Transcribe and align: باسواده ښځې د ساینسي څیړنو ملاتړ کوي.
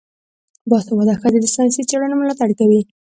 باسواده 0.69 1.13
ښځې 1.21 1.39
د 1.41 1.47
ساینسي 1.55 1.81
څیړنو 1.89 2.15
ملاتړ 2.19 2.49
کوي. 2.59 2.81